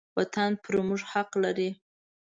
وطن 0.17 0.51
پر 0.63 0.75
موږ 0.87 1.01
حق 1.11 1.31
لري. 1.43 1.69